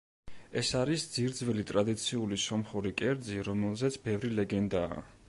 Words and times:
ეს 0.61 0.71
არის 0.79 1.03
ძირძველი 1.17 1.65
ტრადიციული 1.73 2.41
სომხური 2.47 2.95
კერძი, 3.03 3.39
რომელზეც 3.51 4.03
ბევრი 4.09 4.37
ლეგენდაა. 4.41 5.03